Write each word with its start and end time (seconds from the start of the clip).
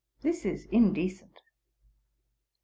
This 0.21 0.45
is 0.45 0.65
indecent."' 0.71 1.41